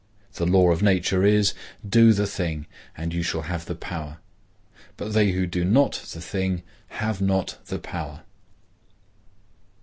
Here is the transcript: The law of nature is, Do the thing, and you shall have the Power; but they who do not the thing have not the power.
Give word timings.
The 0.33 0.47
law 0.47 0.71
of 0.71 0.81
nature 0.81 1.23
is, 1.23 1.53
Do 1.87 2.11
the 2.11 2.25
thing, 2.25 2.65
and 2.97 3.13
you 3.13 3.21
shall 3.21 3.43
have 3.43 3.67
the 3.67 3.75
Power; 3.75 4.17
but 4.97 5.13
they 5.13 5.33
who 5.33 5.45
do 5.45 5.63
not 5.63 5.91
the 6.11 6.21
thing 6.21 6.63
have 6.87 7.21
not 7.21 7.59
the 7.67 7.77
power. 7.77 8.21